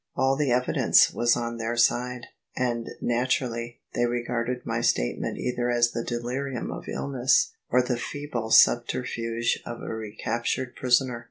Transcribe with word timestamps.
All 0.15 0.35
the 0.35 0.51
evidence 0.51 1.13
was 1.13 1.37
on 1.37 1.57
their 1.57 1.77
side: 1.77 2.25
and 2.57 2.87
naturally 3.01 3.81
they 3.93 4.07
regarded 4.07 4.65
my 4.65 4.81
statement 4.81 5.37
either 5.37 5.69
as 5.69 5.91
the 5.91 6.03
delirium 6.03 6.71
of 6.71 6.89
illness, 6.89 7.53
or 7.69 7.83
the 7.83 7.97
feeble 7.97 8.49
subterfuge 8.49 9.61
of 9.63 9.83
a 9.83 9.93
recaptured 9.93 10.75
prisoner. 10.75 11.19